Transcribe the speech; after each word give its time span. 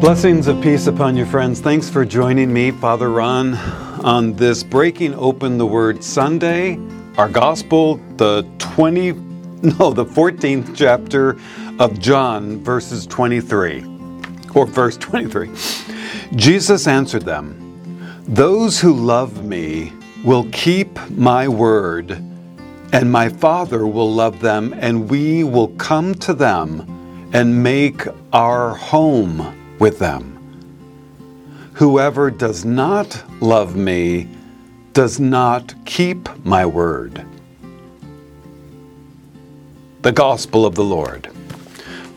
Blessings 0.00 0.46
of 0.46 0.62
peace 0.62 0.86
upon 0.86 1.16
you, 1.16 1.26
friends. 1.26 1.60
Thanks 1.60 1.90
for 1.90 2.04
joining 2.04 2.52
me, 2.52 2.70
Father 2.70 3.10
Ron, 3.10 3.54
on 4.04 4.32
this 4.34 4.62
Breaking 4.62 5.12
Open 5.14 5.58
the 5.58 5.66
Word 5.66 6.04
Sunday. 6.04 6.78
Our 7.16 7.28
gospel, 7.28 7.96
the 8.16 8.48
20, 8.58 9.12
no, 9.12 9.92
the 9.92 10.04
14th 10.04 10.76
chapter 10.76 11.36
of 11.80 11.98
John, 11.98 12.62
verses 12.62 13.08
23, 13.08 13.84
or 14.54 14.66
verse 14.66 14.96
23. 14.98 15.50
Jesus 16.36 16.86
answered 16.86 17.24
them, 17.24 18.22
Those 18.28 18.80
who 18.80 18.94
love 18.94 19.44
me 19.44 19.92
will 20.24 20.48
keep 20.52 20.96
my 21.10 21.48
word, 21.48 22.12
and 22.92 23.10
my 23.10 23.28
Father 23.28 23.84
will 23.84 24.14
love 24.14 24.40
them, 24.40 24.74
and 24.78 25.10
we 25.10 25.42
will 25.42 25.68
come 25.70 26.14
to 26.14 26.34
them 26.34 27.28
and 27.32 27.64
make 27.64 28.04
our 28.32 28.76
home 28.76 29.57
with 29.78 29.98
them. 29.98 30.34
Whoever 31.74 32.30
does 32.30 32.64
not 32.64 33.22
love 33.40 33.76
me 33.76 34.28
does 34.92 35.20
not 35.20 35.74
keep 35.84 36.28
my 36.44 36.66
word. 36.66 37.24
The 40.02 40.12
Gospel 40.12 40.66
of 40.66 40.74
the 40.74 40.84
Lord. 40.84 41.30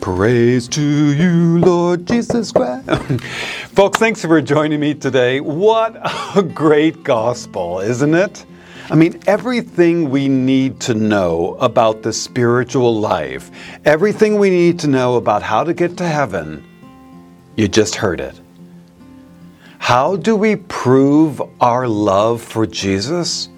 Praise 0.00 0.66
to 0.66 0.82
you, 0.82 1.60
Lord 1.60 2.06
Jesus 2.06 2.50
Christ. 2.50 2.90
Folks, 3.68 4.00
thanks 4.00 4.20
for 4.24 4.40
joining 4.40 4.80
me 4.80 4.94
today. 4.94 5.38
What 5.38 5.96
a 6.36 6.42
great 6.42 7.04
gospel, 7.04 7.78
isn't 7.78 8.14
it? 8.14 8.44
I 8.90 8.96
mean, 8.96 9.20
everything 9.28 10.10
we 10.10 10.26
need 10.26 10.80
to 10.80 10.94
know 10.94 11.56
about 11.60 12.02
the 12.02 12.12
spiritual 12.12 12.98
life, 12.98 13.52
everything 13.84 14.38
we 14.38 14.50
need 14.50 14.80
to 14.80 14.88
know 14.88 15.14
about 15.14 15.44
how 15.44 15.62
to 15.62 15.72
get 15.72 15.96
to 15.98 16.04
heaven, 16.08 16.66
you 17.56 17.68
just 17.68 17.94
heard 17.94 18.20
it. 18.20 18.40
How 19.78 20.16
do 20.16 20.36
we 20.36 20.56
prove 20.56 21.42
our 21.60 21.88
love 21.88 22.40
for 22.40 22.66
Jesus? 22.66 23.48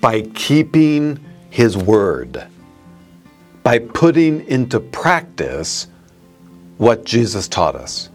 By 0.00 0.22
keeping 0.22 1.18
His 1.50 1.76
Word, 1.76 2.46
by 3.62 3.80
putting 3.80 4.46
into 4.46 4.78
practice 4.78 5.88
what 6.78 7.04
Jesus 7.04 7.48
taught 7.48 7.74
us. 7.74 8.10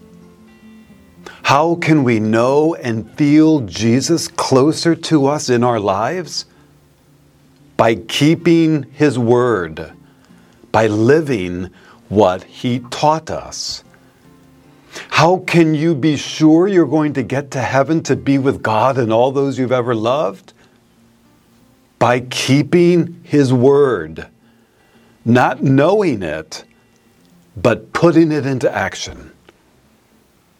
How 1.42 1.74
can 1.74 2.04
we 2.04 2.18
know 2.20 2.74
and 2.76 3.10
feel 3.18 3.60
Jesus 3.60 4.28
closer 4.28 4.94
to 4.94 5.26
us 5.26 5.50
in 5.50 5.62
our 5.62 5.78
lives? 5.78 6.46
By 7.76 7.96
keeping 7.96 8.84
His 8.92 9.18
Word, 9.18 9.92
by 10.70 10.86
living 10.86 11.68
what 12.08 12.44
He 12.44 12.78
taught 12.90 13.30
us. 13.30 13.84
How 15.12 15.36
can 15.46 15.74
you 15.74 15.94
be 15.94 16.16
sure 16.16 16.66
you're 16.66 16.86
going 16.86 17.12
to 17.12 17.22
get 17.22 17.50
to 17.50 17.60
heaven 17.60 18.02
to 18.04 18.16
be 18.16 18.38
with 18.38 18.62
God 18.62 18.96
and 18.96 19.12
all 19.12 19.30
those 19.30 19.58
you've 19.58 19.70
ever 19.70 19.94
loved? 19.94 20.54
By 21.98 22.20
keeping 22.20 23.20
His 23.22 23.52
Word, 23.52 24.26
not 25.22 25.62
knowing 25.62 26.22
it, 26.22 26.64
but 27.54 27.92
putting 27.92 28.32
it 28.32 28.46
into 28.46 28.74
action. 28.74 29.30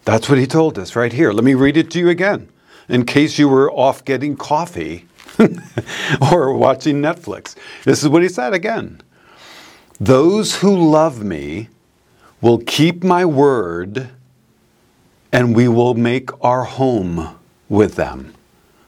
That's 0.05 0.29
what 0.29 0.39
He 0.39 0.47
told 0.47 0.79
us 0.79 0.95
right 0.95 1.13
here. 1.13 1.33
Let 1.33 1.45
me 1.45 1.55
read 1.55 1.79
it 1.79 1.91
to 1.93 1.99
you 1.99 2.11
again, 2.11 2.51
in 2.91 3.07
case 3.07 3.39
you 3.39 3.49
were 3.49 3.73
off 3.73 4.05
getting 4.05 4.37
coffee 4.37 5.07
or 6.31 6.53
watching 6.53 7.01
Netflix. 7.01 7.57
This 7.85 8.03
is 8.03 8.09
what 8.11 8.23
He 8.23 8.29
said 8.29 8.53
again 8.53 9.01
Those 9.99 10.57
who 10.57 10.77
love 10.91 11.25
me 11.25 11.71
will 12.43 12.59
keep 12.59 13.03
my 13.03 13.25
word 13.25 14.11
and 15.33 15.57
we 15.57 15.67
will 15.67 15.95
make 15.95 16.31
our 16.45 16.65
home 16.65 17.39
with 17.69 17.95
them. 17.95 18.35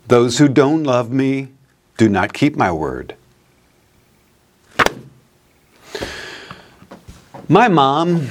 Those 0.06 0.38
who 0.38 0.48
don't 0.48 0.84
love 0.84 1.10
me 1.10 1.48
do 1.96 2.08
not 2.08 2.34
keep 2.34 2.54
my 2.54 2.70
word. 2.70 3.16
My 7.48 7.68
mom, 7.68 8.28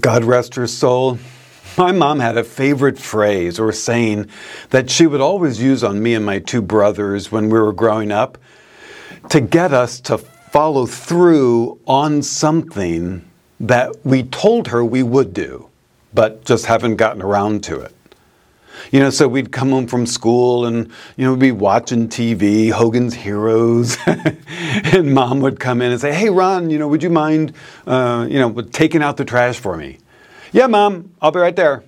God 0.00 0.24
rest 0.24 0.54
her 0.54 0.66
soul, 0.66 1.18
my 1.76 1.92
mom 1.92 2.20
had 2.20 2.36
a 2.36 2.44
favorite 2.44 2.98
phrase 2.98 3.58
or 3.58 3.72
saying 3.72 4.28
that 4.70 4.90
she 4.90 5.06
would 5.06 5.20
always 5.20 5.62
use 5.62 5.82
on 5.82 6.02
me 6.02 6.14
and 6.14 6.26
my 6.26 6.38
two 6.40 6.62
brothers 6.62 7.32
when 7.32 7.48
we 7.48 7.58
were 7.58 7.72
growing 7.72 8.12
up 8.12 8.38
to 9.30 9.40
get 9.40 9.72
us 9.72 10.00
to 10.00 10.18
follow 10.18 10.84
through 10.84 11.78
on 11.86 12.22
something 12.22 13.24
that 13.60 14.04
we 14.04 14.24
told 14.24 14.68
her 14.68 14.84
we 14.84 15.02
would 15.02 15.32
do 15.32 15.69
but 16.12 16.44
just 16.44 16.66
haven't 16.66 16.96
gotten 16.96 17.22
around 17.22 17.64
to 17.64 17.80
it. 17.80 17.94
You 18.90 19.00
know, 19.00 19.10
so 19.10 19.28
we'd 19.28 19.52
come 19.52 19.70
home 19.70 19.86
from 19.86 20.06
school 20.06 20.64
and, 20.64 20.90
you 21.16 21.24
know, 21.24 21.32
we'd 21.32 21.40
be 21.40 21.52
watching 21.52 22.08
TV, 22.08 22.70
Hogan's 22.70 23.14
Heroes, 23.14 23.96
and 24.06 25.12
mom 25.12 25.40
would 25.40 25.60
come 25.60 25.82
in 25.82 25.92
and 25.92 26.00
say, 26.00 26.12
Hey, 26.12 26.30
Ron, 26.30 26.70
you 26.70 26.78
know, 26.78 26.88
would 26.88 27.02
you 27.02 27.10
mind, 27.10 27.52
uh, 27.86 28.26
you 28.28 28.38
know, 28.38 28.60
taking 28.62 29.02
out 29.02 29.16
the 29.16 29.24
trash 29.24 29.58
for 29.58 29.76
me? 29.76 29.98
Yeah, 30.52 30.66
mom, 30.66 31.12
I'll 31.20 31.30
be 31.30 31.38
right 31.38 31.54
there. 31.54 31.84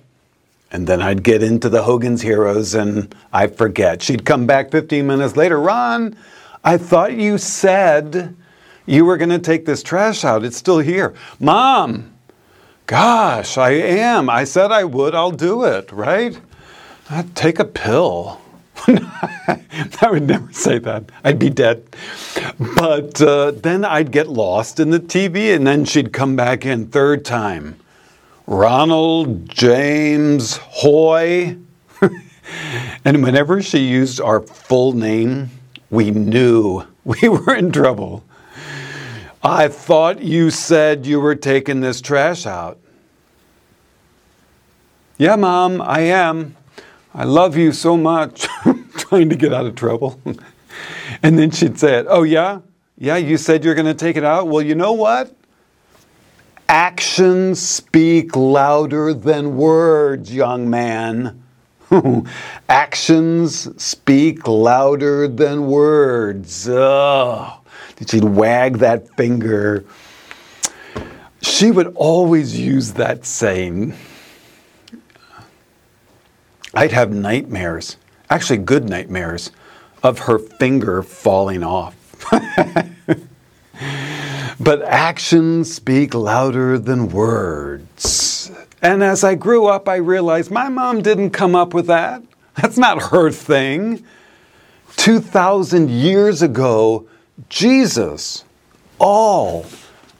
And 0.71 0.87
then 0.87 1.01
I'd 1.01 1.23
get 1.23 1.43
into 1.43 1.69
the 1.69 1.83
Hogan's 1.83 2.21
Heroes 2.21 2.73
and 2.73 3.13
I 3.31 3.47
forget. 3.47 4.01
She'd 4.01 4.25
come 4.25 4.47
back 4.47 4.71
15 4.71 5.05
minutes 5.05 5.35
later, 5.35 5.59
Ron, 5.59 6.15
I 6.63 6.77
thought 6.77 7.13
you 7.13 7.37
said 7.37 8.35
you 8.85 9.05
were 9.05 9.17
going 9.17 9.29
to 9.29 9.39
take 9.39 9.65
this 9.65 9.83
trash 9.83 10.23
out. 10.23 10.43
It's 10.43 10.57
still 10.57 10.79
here. 10.79 11.13
Mom, 11.39 12.12
Gosh, 12.85 13.57
I 13.57 13.71
am. 13.71 14.29
I 14.29 14.43
said 14.43 14.71
I 14.71 14.83
would. 14.83 15.15
I'll 15.15 15.31
do 15.31 15.63
it, 15.63 15.91
right? 15.91 16.37
I'd 17.09 17.35
take 17.35 17.59
a 17.59 17.65
pill. 17.65 18.41
I 18.87 20.07
would 20.09 20.27
never 20.27 20.51
say 20.51 20.79
that. 20.79 21.05
I'd 21.23 21.39
be 21.39 21.49
dead. 21.49 21.83
But 22.75 23.21
uh, 23.21 23.51
then 23.51 23.85
I'd 23.85 24.11
get 24.11 24.27
lost 24.27 24.79
in 24.79 24.89
the 24.89 24.99
TV, 24.99 25.55
and 25.55 25.65
then 25.65 25.85
she'd 25.85 26.11
come 26.11 26.35
back 26.35 26.65
in 26.65 26.87
third 26.87 27.23
time. 27.23 27.79
Ronald 28.47 29.49
James 29.49 30.57
Hoy. 30.57 31.57
and 33.05 33.23
whenever 33.23 33.61
she 33.61 33.79
used 33.79 34.19
our 34.19 34.41
full 34.41 34.91
name, 34.91 35.49
we 35.89 36.11
knew 36.11 36.83
we 37.05 37.19
were 37.29 37.55
in 37.55 37.71
trouble. 37.71 38.25
I 39.43 39.67
thought 39.67 40.21
you 40.21 40.49
said 40.51 41.05
you 41.05 41.19
were 41.19 41.35
taking 41.35 41.81
this 41.81 41.99
trash 41.99 42.45
out. 42.45 42.79
Yeah, 45.17 45.35
Mom, 45.35 45.81
I 45.81 45.99
am. 46.01 46.55
I 47.13 47.25
love 47.25 47.57
you 47.57 47.73
so 47.73 47.97
much. 47.97 48.47
Trying 48.95 49.29
to 49.29 49.35
get 49.35 49.53
out 49.53 49.65
of 49.65 49.75
trouble. 49.75 50.17
and 51.23 51.37
then 51.37 51.51
she'd 51.51 51.77
say 51.77 51.99
it. 51.99 52.05
Oh, 52.09 52.23
yeah? 52.23 52.61
Yeah, 52.97 53.17
you 53.17 53.37
said 53.37 53.65
you're 53.65 53.75
going 53.75 53.85
to 53.85 53.93
take 53.93 54.15
it 54.15 54.23
out? 54.23 54.47
Well, 54.47 54.61
you 54.61 54.75
know 54.75 54.93
what? 54.93 55.35
Actions 56.69 57.61
speak 57.61 58.37
louder 58.37 59.13
than 59.13 59.57
words, 59.57 60.33
young 60.33 60.69
man. 60.69 61.43
Actions 62.69 63.83
speak 63.83 64.47
louder 64.47 65.27
than 65.27 65.67
words. 65.67 66.69
Ugh. 66.69 67.62
She'd 68.07 68.23
wag 68.23 68.79
that 68.79 69.15
finger. 69.15 69.85
She 71.41 71.71
would 71.71 71.93
always 71.95 72.59
use 72.59 72.93
that 72.93 73.25
saying. 73.25 73.93
I'd 76.73 76.91
have 76.91 77.11
nightmares, 77.11 77.97
actually, 78.29 78.57
good 78.57 78.89
nightmares, 78.89 79.51
of 80.01 80.19
her 80.19 80.39
finger 80.39 81.03
falling 81.03 81.63
off. 81.63 81.95
but 84.59 84.81
actions 84.81 85.73
speak 85.73 86.13
louder 86.13 86.79
than 86.79 87.09
words. 87.09 88.51
And 88.81 89.03
as 89.03 89.23
I 89.23 89.35
grew 89.35 89.67
up, 89.67 89.87
I 89.87 89.97
realized 89.97 90.51
my 90.51 90.67
mom 90.67 91.01
didn't 91.01 91.29
come 91.29 91.55
up 91.55 91.73
with 91.73 91.87
that. 91.87 92.23
That's 92.55 92.77
not 92.77 93.01
her 93.01 93.31
thing. 93.31 94.03
2,000 94.97 95.89
years 95.89 96.41
ago, 96.41 97.07
Jesus 97.49 98.43
all 98.99 99.65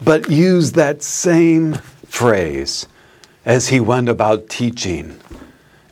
but 0.03 0.29
used 0.29 0.75
that 0.75 1.01
same 1.01 1.75
phrase 2.07 2.87
as 3.45 3.69
he 3.69 3.79
went 3.79 4.09
about 4.09 4.49
teaching. 4.49 5.19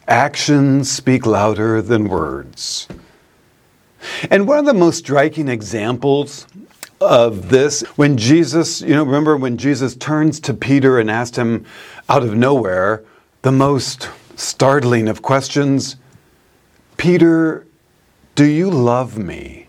Actions 0.07 0.91
speak 0.91 1.25
louder 1.25 1.81
than 1.81 2.09
words. 2.09 2.87
And 4.29 4.47
one 4.47 4.59
of 4.59 4.65
the 4.65 4.73
most 4.73 4.97
striking 4.97 5.47
examples 5.47 6.47
of 6.99 7.49
this, 7.49 7.81
when 7.95 8.17
Jesus, 8.17 8.81
you 8.81 8.93
know, 8.93 9.03
remember 9.03 9.37
when 9.37 9.57
Jesus 9.57 9.95
turns 9.95 10.39
to 10.41 10.53
Peter 10.53 10.99
and 10.99 11.09
asked 11.09 11.35
him 11.35 11.65
out 12.09 12.23
of 12.23 12.35
nowhere 12.35 13.03
the 13.41 13.51
most 13.51 14.09
startling 14.35 15.07
of 15.07 15.21
questions 15.21 15.97
Peter, 16.97 17.65
do 18.35 18.45
you 18.45 18.69
love 18.69 19.17
me? 19.17 19.67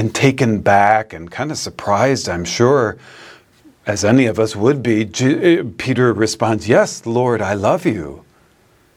And 0.00 0.14
taken 0.14 0.62
back 0.62 1.12
and 1.12 1.30
kind 1.30 1.50
of 1.50 1.58
surprised, 1.58 2.26
I'm 2.26 2.46
sure, 2.46 2.96
as 3.84 4.02
any 4.02 4.24
of 4.24 4.38
us 4.38 4.56
would 4.56 4.82
be, 4.82 5.04
Peter 5.04 6.14
responds, 6.14 6.66
Yes, 6.66 7.04
Lord, 7.04 7.42
I 7.42 7.52
love 7.52 7.84
you. 7.84 8.24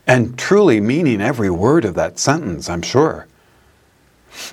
And 0.07 0.39
truly 0.39 0.79
meaning 0.79 1.19
every 1.19 1.50
word 1.50 1.83
of 1.83 1.95
that 1.95 2.19
sentence, 2.19 2.69
I'm 2.69 2.81
sure. 2.81 3.27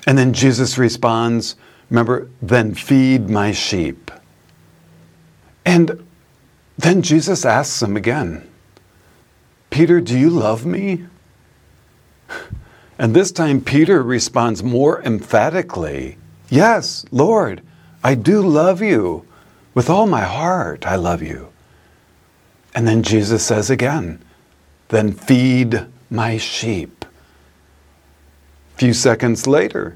And 0.05 0.17
then 0.17 0.33
Jesus 0.33 0.77
responds, 0.77 1.55
Remember, 1.89 2.29
then 2.41 2.73
feed 2.73 3.29
my 3.29 3.53
sheep. 3.53 4.11
And 5.65 6.05
then 6.77 7.01
Jesus 7.01 7.45
asks 7.45 7.81
him 7.81 7.95
again, 7.95 8.45
Peter, 9.69 10.01
do 10.01 10.19
you 10.19 10.29
love 10.29 10.65
me? 10.65 11.05
And 12.99 13.15
this 13.15 13.31
time 13.31 13.61
Peter 13.61 14.03
responds 14.03 14.61
more 14.61 15.01
emphatically, 15.03 16.17
Yes, 16.51 17.05
Lord, 17.11 17.61
I 18.03 18.13
do 18.13 18.41
love 18.41 18.81
you. 18.81 19.25
With 19.73 19.89
all 19.89 20.05
my 20.05 20.19
heart, 20.19 20.85
I 20.85 20.97
love 20.97 21.21
you. 21.21 21.47
And 22.75 22.85
then 22.85 23.03
Jesus 23.03 23.41
says 23.41 23.69
again, 23.69 24.21
Then 24.89 25.13
feed 25.13 25.85
my 26.09 26.35
sheep. 26.35 27.05
A 28.75 28.77
few 28.77 28.93
seconds 28.93 29.47
later, 29.47 29.95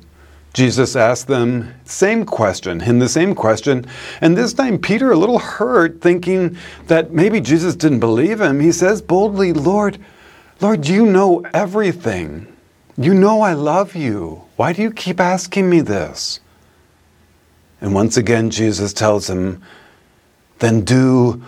Jesus 0.54 0.96
asked 0.96 1.28
them 1.28 1.74
same 1.84 2.26
question, 2.26 2.80
in 2.80 3.00
the 3.00 3.10
same 3.10 3.36
question, 3.36 3.86
and 4.22 4.38
this 4.38 4.54
time 4.54 4.78
Peter 4.78 5.12
a 5.12 5.18
little 5.18 5.40
hurt, 5.40 6.00
thinking 6.00 6.56
that 6.88 7.12
maybe 7.12 7.42
Jesus 7.42 7.76
didn't 7.76 8.00
believe 8.00 8.40
him. 8.40 8.62
He 8.62 8.72
says 8.72 9.02
boldly, 9.02 9.52
"Lord, 9.52 9.98
Lord, 10.62 10.88
you 10.88 11.06
know 11.06 11.44
everything. 11.54 12.48
You 12.96 13.14
know 13.14 13.42
I 13.42 13.52
love 13.52 13.94
you. 13.94 14.44
Why 14.56 14.72
do 14.72 14.82
you 14.82 14.92
keep 14.92 15.20
asking 15.20 15.70
me 15.70 15.82
this?" 15.82 16.40
And 17.82 17.94
once 17.94 18.18
again 18.18 18.50
Jesus 18.50 18.94
tells 18.94 19.30
him, 19.30 19.62
"Then 20.60 20.82
do 20.82 21.44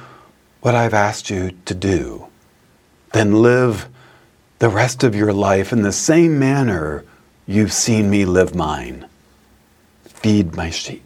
what 0.61 0.75
I've 0.75 0.93
asked 0.93 1.29
you 1.29 1.51
to 1.65 1.73
do. 1.73 2.27
Then 3.13 3.41
live 3.41 3.87
the 4.59 4.69
rest 4.69 5.03
of 5.03 5.15
your 5.15 5.33
life 5.33 5.71
in 5.71 5.81
the 5.83 5.91
same 5.91 6.37
manner 6.37 7.03
You've 7.49 7.71
seen 7.71 8.09
me 8.09 8.25
live 8.25 8.53
mine. 8.53 9.07
Feed 10.03 10.53
my 10.53 10.69
sheep. 10.69 11.05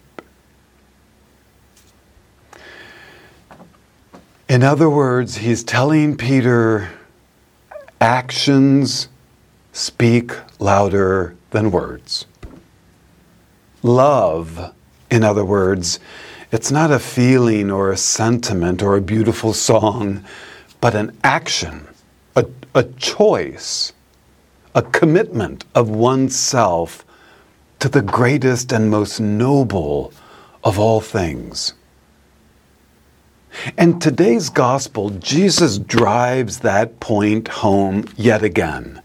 In 4.48 4.64
other 4.64 4.90
words, 4.90 5.36
he's 5.36 5.62
telling 5.62 6.16
Peter 6.16 6.90
actions 8.00 9.06
speak 9.72 10.32
louder 10.58 11.36
than 11.50 11.70
words. 11.70 12.26
Love, 13.84 14.74
in 15.12 15.22
other 15.22 15.44
words, 15.44 16.00
it's 16.50 16.72
not 16.72 16.90
a 16.90 16.98
feeling 16.98 17.70
or 17.70 17.92
a 17.92 17.96
sentiment 17.96 18.82
or 18.82 18.96
a 18.96 19.00
beautiful 19.00 19.52
song, 19.52 20.24
but 20.80 20.94
an 20.94 21.16
action, 21.22 21.86
a, 22.34 22.46
a 22.74 22.82
choice 22.84 23.92
a 24.74 24.82
commitment 24.82 25.64
of 25.74 25.90
oneself 25.90 27.04
to 27.78 27.88
the 27.88 28.02
greatest 28.02 28.72
and 28.72 28.90
most 28.90 29.20
noble 29.20 30.12
of 30.64 30.78
all 30.78 31.00
things. 31.00 31.74
And 33.76 34.00
today's 34.00 34.48
gospel, 34.48 35.10
Jesus 35.10 35.78
drives 35.78 36.60
that 36.60 37.00
point 37.00 37.48
home 37.48 38.06
yet 38.16 38.42
again. 38.42 39.02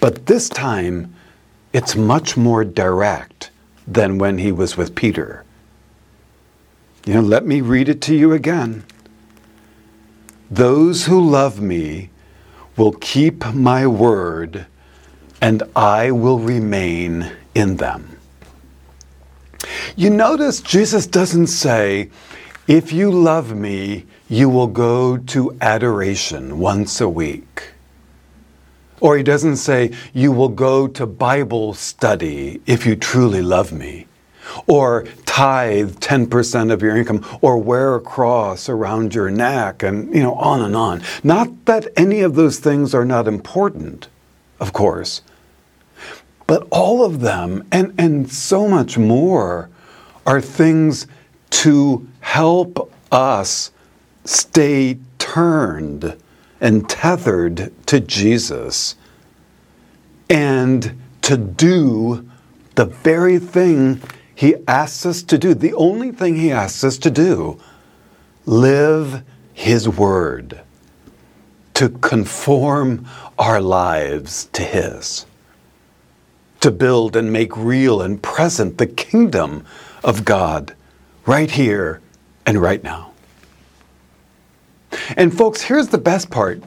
But 0.00 0.26
this 0.26 0.48
time, 0.50 1.14
it's 1.72 1.96
much 1.96 2.36
more 2.36 2.64
direct 2.64 3.50
than 3.86 4.18
when 4.18 4.38
he 4.38 4.52
was 4.52 4.76
with 4.76 4.94
Peter. 4.94 5.44
You 7.06 7.14
know, 7.14 7.20
let 7.20 7.46
me 7.46 7.60
read 7.60 7.88
it 7.88 8.00
to 8.02 8.14
you 8.14 8.32
again. 8.32 8.84
Those 10.50 11.06
who 11.06 11.20
love 11.20 11.60
me 11.60 12.10
will 12.76 12.92
keep 12.92 13.44
my 13.54 13.86
word 13.86 14.66
and 15.40 15.62
I 15.74 16.10
will 16.10 16.38
remain 16.38 17.32
in 17.54 17.76
them. 17.76 18.16
You 19.96 20.10
notice 20.10 20.60
Jesus 20.60 21.06
doesn't 21.06 21.48
say, 21.48 22.10
if 22.66 22.92
you 22.92 23.10
love 23.10 23.54
me, 23.54 24.06
you 24.28 24.48
will 24.48 24.66
go 24.66 25.16
to 25.16 25.56
adoration 25.60 26.58
once 26.58 27.00
a 27.00 27.08
week. 27.08 27.72
Or 29.00 29.16
he 29.16 29.22
doesn't 29.22 29.56
say, 29.56 29.92
you 30.12 30.30
will 30.32 30.48
go 30.48 30.86
to 30.86 31.06
Bible 31.06 31.74
study 31.74 32.60
if 32.66 32.86
you 32.86 32.96
truly 32.96 33.42
love 33.42 33.72
me. 33.72 34.06
Or 34.66 35.04
tithe 35.26 35.96
10% 35.98 36.72
of 36.72 36.82
your 36.82 36.96
income, 36.96 37.24
or 37.40 37.56
wear 37.56 37.94
a 37.94 38.00
cross 38.00 38.68
around 38.68 39.14
your 39.14 39.30
neck, 39.30 39.82
and 39.82 40.12
you 40.14 40.22
know, 40.22 40.34
on 40.34 40.60
and 40.60 40.74
on. 40.74 41.02
Not 41.22 41.66
that 41.66 41.86
any 41.96 42.20
of 42.20 42.34
those 42.34 42.58
things 42.58 42.94
are 42.94 43.04
not 43.04 43.28
important, 43.28 44.08
of 44.58 44.72
course. 44.72 45.22
But 46.46 46.66
all 46.70 47.04
of 47.04 47.20
them, 47.20 47.64
and, 47.70 47.94
and 47.96 48.30
so 48.30 48.66
much 48.66 48.98
more, 48.98 49.70
are 50.26 50.40
things 50.40 51.06
to 51.50 52.08
help 52.20 52.92
us 53.12 53.70
stay 54.24 54.98
turned 55.18 56.16
and 56.60 56.88
tethered 56.88 57.72
to 57.86 58.00
Jesus 58.00 58.96
and 60.28 61.00
to 61.22 61.36
do 61.36 62.28
the 62.74 62.84
very 62.84 63.38
thing 63.38 64.00
He 64.34 64.56
asks 64.68 65.06
us 65.06 65.22
to 65.24 65.38
do, 65.38 65.54
the 65.54 65.74
only 65.74 66.12
thing 66.12 66.36
He 66.36 66.52
asks 66.52 66.84
us 66.84 66.98
to 66.98 67.10
do 67.10 67.60
live 68.46 69.22
His 69.52 69.88
Word, 69.88 70.60
to 71.74 71.88
conform 71.88 73.06
our 73.38 73.60
lives 73.60 74.46
to 74.52 74.62
His 74.62 75.26
to 76.60 76.70
build 76.70 77.16
and 77.16 77.32
make 77.32 77.56
real 77.56 78.02
and 78.02 78.22
present 78.22 78.78
the 78.78 78.86
kingdom 78.86 79.64
of 80.04 80.24
God 80.24 80.74
right 81.26 81.50
here 81.50 82.00
and 82.46 82.60
right 82.60 82.82
now. 82.82 83.09
And, 85.16 85.36
folks, 85.36 85.62
here's 85.62 85.88
the 85.88 85.98
best 85.98 86.30
part 86.30 86.62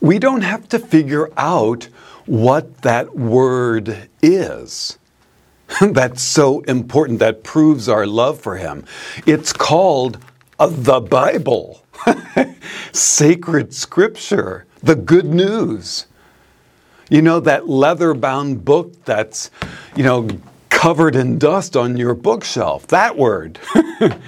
we 0.00 0.18
don't 0.18 0.42
have 0.42 0.68
to 0.68 0.78
figure 0.78 1.30
out 1.36 1.88
what 2.26 2.82
that 2.82 3.16
word 3.16 4.08
is. 4.22 4.98
That's 5.80 6.22
so 6.22 6.60
important. 6.62 7.18
That 7.18 7.42
proves 7.42 7.88
our 7.88 8.06
love 8.06 8.40
for 8.40 8.56
Him. 8.56 8.84
It's 9.26 9.52
called 9.52 10.18
uh, 10.58 10.68
the 10.68 11.00
Bible, 11.00 11.82
sacred 12.92 13.74
scripture, 13.74 14.66
the 14.82 14.94
good 14.94 15.26
news. 15.26 16.06
You 17.08 17.22
know, 17.22 17.40
that 17.40 17.68
leather 17.68 18.14
bound 18.14 18.64
book 18.64 19.04
that's, 19.04 19.50
you 19.94 20.02
know, 20.02 20.28
covered 20.70 21.14
in 21.16 21.38
dust 21.38 21.76
on 21.76 21.96
your 21.96 22.14
bookshelf. 22.14 22.86
That 22.88 23.16
word. 23.16 23.58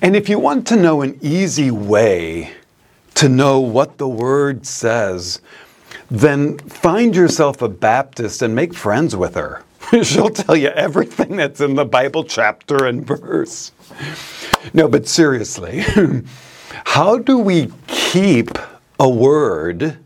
and 0.00 0.16
if 0.16 0.28
you 0.28 0.38
want 0.38 0.66
to 0.68 0.76
know 0.76 1.02
an 1.02 1.18
easy 1.20 1.70
way 1.70 2.52
to 3.14 3.28
know 3.28 3.60
what 3.60 3.98
the 3.98 4.08
word 4.08 4.66
says, 4.66 5.40
then 6.10 6.58
find 6.58 7.14
yourself 7.14 7.62
a 7.62 7.68
Baptist 7.68 8.42
and 8.42 8.54
make 8.54 8.74
friends 8.74 9.14
with 9.16 9.34
her. 9.34 9.62
She'll 10.02 10.30
tell 10.30 10.56
you 10.56 10.68
everything 10.68 11.36
that's 11.36 11.60
in 11.60 11.74
the 11.74 11.84
Bible 11.84 12.24
chapter 12.24 12.86
and 12.86 13.06
verse. 13.06 13.72
No, 14.72 14.88
but 14.88 15.08
seriously, 15.08 15.84
how 16.84 17.18
do 17.18 17.38
we 17.38 17.72
keep 17.86 18.58
a 18.98 19.08
word 19.08 19.98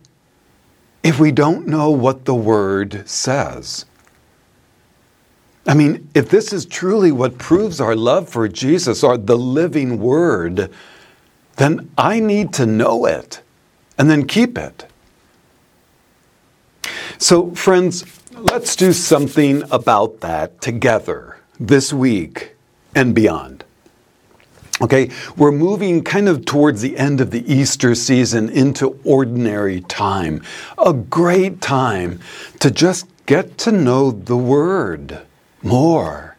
if 1.02 1.20
we 1.20 1.30
don't 1.30 1.66
know 1.66 1.90
what 1.90 2.24
the 2.24 2.34
Word 2.34 3.08
says? 3.08 3.84
I 5.66 5.74
mean, 5.74 6.08
if 6.14 6.28
this 6.28 6.52
is 6.52 6.64
truly 6.64 7.10
what 7.10 7.38
proves 7.38 7.80
our 7.80 7.96
love 7.96 8.28
for 8.28 8.46
Jesus 8.46 9.02
or 9.02 9.18
the 9.18 9.36
living 9.36 9.98
Word, 9.98 10.70
then 11.56 11.90
I 11.98 12.20
need 12.20 12.52
to 12.54 12.66
know 12.66 13.06
it 13.06 13.42
and 13.98 14.08
then 14.08 14.26
keep 14.26 14.56
it. 14.56 14.86
So, 17.18 17.50
friends, 17.54 18.04
let's 18.32 18.76
do 18.76 18.92
something 18.92 19.64
about 19.72 20.20
that 20.20 20.60
together 20.60 21.38
this 21.58 21.92
week 21.92 22.54
and 22.94 23.14
beyond. 23.14 23.64
Okay, 24.82 25.10
we're 25.36 25.52
moving 25.52 26.04
kind 26.04 26.28
of 26.28 26.44
towards 26.44 26.82
the 26.82 26.98
end 26.98 27.22
of 27.22 27.30
the 27.30 27.50
Easter 27.50 27.94
season 27.94 28.50
into 28.50 29.00
ordinary 29.04 29.80
time. 29.80 30.42
A 30.76 30.92
great 30.92 31.62
time 31.62 32.20
to 32.60 32.70
just 32.70 33.06
get 33.24 33.56
to 33.58 33.72
know 33.72 34.10
the 34.10 34.36
Word 34.36 35.22
more, 35.66 36.36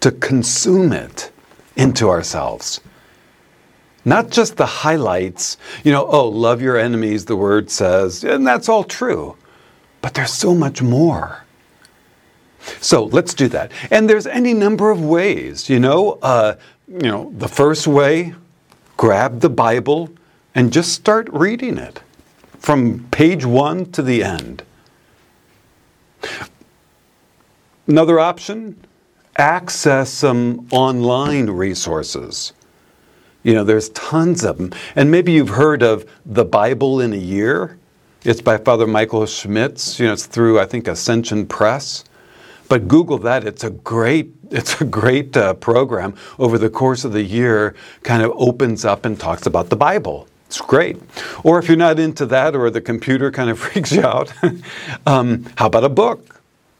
to 0.00 0.10
consume 0.10 0.92
it 0.92 1.30
into 1.76 2.08
ourselves. 2.08 2.80
Not 4.04 4.30
just 4.30 4.56
the 4.56 4.66
highlights, 4.66 5.56
you 5.82 5.92
know, 5.92 6.06
oh, 6.06 6.28
love 6.28 6.60
your 6.60 6.76
enemies, 6.76 7.24
the 7.24 7.36
Word 7.36 7.70
says, 7.70 8.22
and 8.22 8.46
that's 8.46 8.68
all 8.68 8.84
true. 8.84 9.36
But 10.02 10.14
there's 10.14 10.32
so 10.32 10.54
much 10.54 10.82
more. 10.82 11.44
So 12.80 13.04
let's 13.04 13.34
do 13.34 13.48
that. 13.48 13.72
And 13.90 14.08
there's 14.08 14.26
any 14.26 14.54
number 14.54 14.90
of 14.90 15.02
ways, 15.02 15.68
you 15.68 15.80
know. 15.80 16.18
Uh, 16.22 16.56
you 16.88 17.10
know, 17.10 17.32
the 17.36 17.48
first 17.48 17.86
way, 17.86 18.34
grab 18.96 19.40
the 19.40 19.50
Bible 19.50 20.10
and 20.54 20.72
just 20.72 20.92
start 20.92 21.28
reading 21.32 21.78
it 21.78 22.00
from 22.58 23.06
page 23.10 23.44
one 23.44 23.90
to 23.92 24.02
the 24.02 24.22
end. 24.22 24.62
Another 27.86 28.18
option, 28.18 28.76
access 29.36 30.10
some 30.10 30.66
online 30.70 31.50
resources. 31.50 32.54
You 33.42 33.52
know, 33.52 33.62
there's 33.62 33.90
tons 33.90 34.42
of 34.42 34.56
them. 34.56 34.72
And 34.96 35.10
maybe 35.10 35.32
you've 35.32 35.50
heard 35.50 35.82
of 35.82 36.10
The 36.24 36.46
Bible 36.46 37.00
in 37.00 37.12
a 37.12 37.16
Year. 37.16 37.78
It's 38.24 38.40
by 38.40 38.56
Father 38.56 38.86
Michael 38.86 39.26
Schmitz. 39.26 40.00
You 40.00 40.06
know, 40.06 40.14
it's 40.14 40.24
through, 40.24 40.58
I 40.58 40.64
think, 40.64 40.88
Ascension 40.88 41.46
Press. 41.46 42.04
But 42.70 42.88
Google 42.88 43.18
that. 43.18 43.44
It's 43.44 43.64
a 43.64 43.70
great, 43.70 44.32
it's 44.50 44.80
a 44.80 44.86
great 44.86 45.36
uh, 45.36 45.52
program. 45.54 46.14
Over 46.38 46.56
the 46.56 46.70
course 46.70 47.04
of 47.04 47.12
the 47.12 47.22
year, 47.22 47.74
kind 48.02 48.22
of 48.22 48.32
opens 48.34 48.86
up 48.86 49.04
and 49.04 49.20
talks 49.20 49.44
about 49.46 49.68
the 49.68 49.76
Bible. 49.76 50.26
It's 50.46 50.60
great. 50.62 51.02
Or 51.42 51.58
if 51.58 51.68
you're 51.68 51.76
not 51.76 51.98
into 51.98 52.24
that, 52.26 52.56
or 52.56 52.70
the 52.70 52.80
computer 52.80 53.30
kind 53.30 53.50
of 53.50 53.58
freaks 53.64 53.92
you 53.92 54.06
out, 54.06 54.32
um, 55.06 55.44
how 55.56 55.66
about 55.66 55.84
a 55.84 55.90
book? 55.90 56.33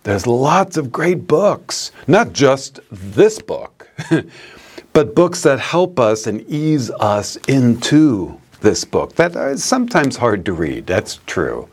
There's 0.04 0.26
lots 0.26 0.76
of 0.76 0.92
great 0.92 1.26
books, 1.26 1.90
not 2.06 2.32
just 2.32 2.78
this 2.90 3.40
book. 3.40 3.88
but 4.92 5.14
books 5.14 5.42
that 5.42 5.58
help 5.58 5.98
us 5.98 6.26
and 6.26 6.40
ease 6.48 6.90
us 6.90 7.36
into 7.48 8.40
this 8.60 8.84
book. 8.84 9.16
That 9.16 9.34
is 9.34 9.64
sometimes 9.64 10.16
hard 10.16 10.44
to 10.46 10.52
read, 10.52 10.86
that's 10.86 11.20
true. 11.26 11.68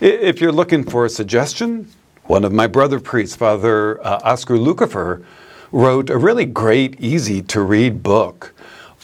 If 0.00 0.40
you're 0.40 0.52
looking 0.52 0.84
for 0.84 1.04
a 1.04 1.10
suggestion, 1.10 1.88
one 2.24 2.44
of 2.44 2.52
my 2.52 2.66
brother 2.66 3.00
priests, 3.00 3.36
Father 3.36 4.04
uh, 4.06 4.20
Oscar 4.22 4.56
Lukefahr, 4.56 5.24
wrote 5.72 6.08
a 6.08 6.16
really 6.16 6.46
great, 6.46 6.98
easy 7.00 7.42
to 7.42 7.60
read 7.60 8.02
book 8.02 8.54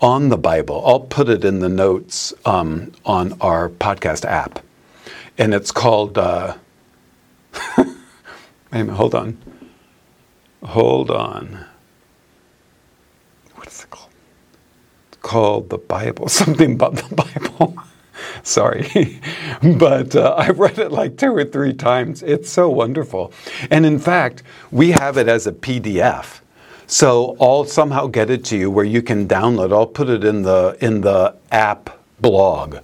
on 0.01 0.29
the 0.29 0.39
Bible. 0.39 0.83
I'll 0.87 1.01
put 1.01 1.29
it 1.29 1.45
in 1.45 1.59
the 1.59 1.69
notes 1.69 2.33
um, 2.47 2.93
on 3.05 3.37
our 3.41 3.69
podcast 3.69 4.25
app. 4.25 4.61
And 5.37 5.53
it's 5.53 5.73
called, 5.73 6.17
uh, 6.17 6.57
a 8.73 8.79
minute, 8.79 8.95
hold 8.95 9.15
on. 9.15 9.39
Hold 10.63 11.11
on. 11.11 11.65
What 13.55 13.67
is 13.67 13.83
it 13.83 13.91
called? 13.91 14.11
It's 15.09 15.19
called 15.23 15.71
the 15.71 15.79
Bible, 15.79 16.29
something 16.29 16.75
about 16.75 16.97
the 16.97 17.15
Bible. 17.15 17.77
Sorry. 18.43 19.21
but 19.79 20.15
uh, 20.15 20.35
I've 20.37 20.59
read 20.59 20.79
it 20.79 20.93
like 20.93 21.17
two 21.17 21.35
or 21.35 21.45
three 21.45 21.73
times. 21.73 22.23
It's 22.23 22.51
so 22.51 22.69
wonderful. 22.69 23.33
And 23.71 23.87
in 23.87 23.99
fact, 23.99 24.43
we 24.71 24.91
have 24.93 25.17
it 25.17 25.29
as 25.29 25.47
a 25.47 25.53
PDF. 25.53 26.41
So 26.87 27.37
I'll 27.41 27.65
somehow 27.65 28.09
get 28.09 28.31
it 28.31 28.45
to 28.47 28.57
you 28.57 28.71
where 28.71 28.85
you 28.85 29.01
can 29.01 29.29
download. 29.29 29.73
I'll 29.73 29.87
put 29.87 30.09
it 30.09 30.25
in 30.25 30.43
the 30.43 30.77
in 30.81 31.03
the 31.03 31.37
app 31.53 31.99
blog 32.21 32.79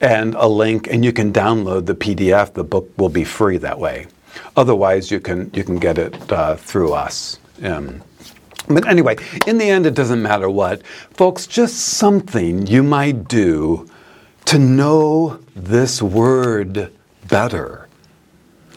and 0.00 0.34
a 0.36 0.46
link 0.46 0.86
and 0.88 1.04
you 1.04 1.12
can 1.12 1.32
download 1.32 1.86
the 1.86 1.94
PDF. 1.94 2.52
The 2.52 2.64
book 2.64 2.88
will 2.96 3.08
be 3.08 3.24
free 3.24 3.56
that 3.58 3.78
way. 3.78 4.06
Otherwise, 4.56 5.10
you 5.10 5.20
can 5.20 5.50
you 5.54 5.64
can 5.64 5.76
get 5.76 5.98
it 5.98 6.32
uh, 6.32 6.56
through 6.56 6.92
us. 6.92 7.38
Um, 7.62 8.02
but 8.68 8.86
anyway, 8.88 9.16
in 9.46 9.58
the 9.58 9.68
end, 9.68 9.86
it 9.86 9.94
doesn't 9.94 10.22
matter 10.22 10.50
what. 10.50 10.84
Folks, 11.12 11.46
just 11.46 11.76
something 11.76 12.66
you 12.66 12.82
might 12.82 13.28
do 13.28 13.88
to 14.46 14.58
know 14.58 15.40
this 15.54 16.02
word 16.02 16.92
better 17.28 17.88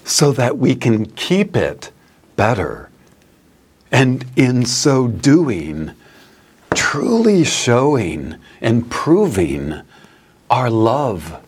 so 0.03 0.31
that 0.31 0.57
we 0.57 0.75
can 0.75 1.05
keep 1.05 1.55
it 1.55 1.91
better. 2.35 2.89
And 3.91 4.25
in 4.35 4.65
so 4.65 5.07
doing, 5.07 5.91
truly 6.75 7.43
showing 7.43 8.35
and 8.61 8.89
proving 8.89 9.81
our 10.49 10.69
love 10.69 11.43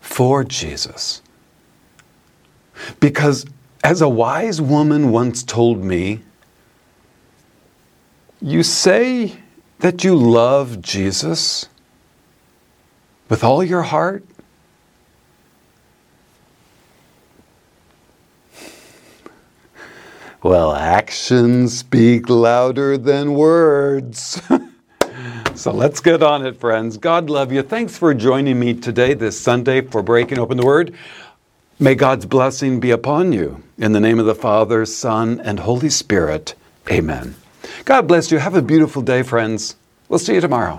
for 0.00 0.44
Jesus. 0.44 1.22
Because 3.00 3.46
as 3.82 4.00
a 4.00 4.08
wise 4.08 4.60
woman 4.60 5.10
once 5.10 5.42
told 5.42 5.82
me, 5.84 6.20
you 8.40 8.62
say 8.62 9.36
that 9.78 10.04
you 10.04 10.14
love 10.14 10.82
Jesus 10.82 11.68
with 13.28 13.42
all 13.42 13.62
your 13.62 13.82
heart? 13.82 14.24
Well, 20.42 20.74
actions 20.74 21.78
speak 21.78 22.28
louder 22.28 22.96
than 22.96 23.34
words. 23.34 24.40
so 25.54 25.72
let's 25.72 25.98
get 25.98 26.22
on 26.22 26.46
it, 26.46 26.60
friends. 26.60 26.96
God 26.98 27.28
love 27.28 27.50
you. 27.50 27.62
Thanks 27.62 27.98
for 27.98 28.14
joining 28.14 28.60
me 28.60 28.74
today, 28.74 29.14
this 29.14 29.40
Sunday, 29.40 29.80
for 29.80 30.02
breaking 30.02 30.38
open 30.38 30.56
the 30.56 30.64
Word. 30.64 30.94
May 31.78 31.94
God's 31.94 32.24
blessing 32.24 32.80
be 32.80 32.90
upon 32.90 33.32
you. 33.32 33.62
In 33.76 33.92
the 33.92 34.00
name 34.00 34.18
of 34.18 34.24
the 34.24 34.34
Father, 34.34 34.86
Son, 34.86 35.38
and 35.44 35.60
Holy 35.60 35.90
Spirit. 35.90 36.54
Amen. 36.90 37.34
God 37.84 38.08
bless 38.08 38.32
you. 38.32 38.38
Have 38.38 38.54
a 38.54 38.62
beautiful 38.62 39.02
day, 39.02 39.22
friends. 39.22 39.76
We'll 40.08 40.18
see 40.18 40.36
you 40.36 40.40
tomorrow. 40.40 40.78